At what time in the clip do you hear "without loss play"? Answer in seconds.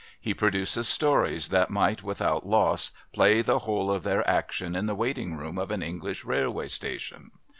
2.01-3.43